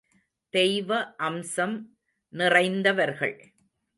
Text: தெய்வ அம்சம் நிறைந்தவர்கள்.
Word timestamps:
தெய்வ 0.49 1.15
அம்சம் 1.17 1.75
நிறைந்தவர்கள். 2.29 3.53